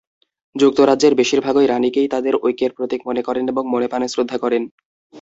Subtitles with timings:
[0.55, 4.63] যুক্তরাজ্যে বেশিরভাগই রানীকেই তাদের ঐক্যের প্রতীক মনে করেন এবং মনেপ্রাণে শ্রদ্ধা করেন।